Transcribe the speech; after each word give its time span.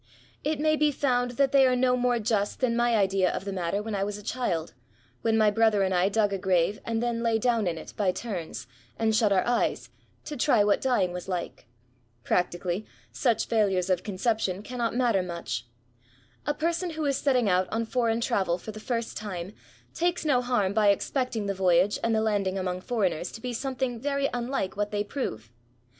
It 0.43 0.59
may 0.59 0.75
be 0.75 0.89
found 0.91 1.37
that 1.37 1.51
they 1.51 1.67
are 1.67 1.75
no 1.75 1.95
more 1.95 2.17
just 2.17 2.59
than 2.59 2.75
my 2.75 2.95
idea 2.97 3.31
of 3.31 3.45
the 3.45 3.53
matter 3.53 3.83
when 3.83 3.93
I 3.93 4.03
was 4.03 4.17
a 4.17 4.23
child, 4.23 4.73
when 5.21 5.37
my 5.37 5.51
brother 5.51 5.83
and 5.83 5.93
I 5.93 6.09
dug 6.09 6.33
a 6.33 6.39
graye, 6.39 6.79
and 6.83 7.03
then 7.03 7.21
lay 7.21 7.37
down 7.37 7.67
in 7.67 7.77
it, 7.77 7.93
by 7.95 8.11
turns, 8.11 8.65
and 8.97 9.15
shut 9.15 9.31
our 9.31 9.45
eyes, 9.45 9.89
to 10.25 10.35
try 10.35 10.63
what 10.63 10.81
dying 10.81 11.11
was 11.13 11.27
like. 11.27 11.67
Practically, 12.23 12.83
such 13.11 13.45
failures 13.45 13.91
of 13.91 14.01
conception 14.01 14.63
cannot 14.63 14.95
matter 14.95 15.21
much. 15.21 15.67
A 16.47 16.55
person 16.55 16.89
who 16.89 17.05
is 17.05 17.17
setting 17.17 17.47
out 17.47 17.67
on 17.71 17.85
foreign 17.85 18.21
travel 18.21 18.57
for 18.57 18.71
the 18.71 18.79
first 18.79 19.15
time, 19.15 19.53
takes 19.93 20.25
no 20.25 20.41
harm 20.41 20.73
by 20.73 20.89
expecting 20.89 21.45
the 21.45 21.53
voyage 21.53 21.99
and 22.03 22.15
the 22.15 22.21
landing 22.21 22.57
among 22.57 22.81
foreigners 22.81 23.31
to 23.33 23.39
be 23.39 23.53
something 23.53 23.99
very 23.99 24.27
unlike 24.33 24.75
what 24.75 24.89
they 24.89 25.03
prove. 25.03 25.51